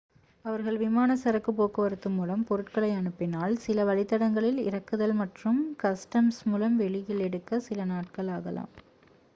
[0.45, 7.61] அவர்கள் விமானச் சரக்குப் போக்குவரத்து மூலம் பொருட்களை அனுப்பினால் சில வழித்தடங்களில் இறக்குதல் மற்றும் கஸ்டம்ஸ் மூலம் வெளியில் எடுக்க
[7.69, 8.73] சில நாட்கள் ஆகலாம்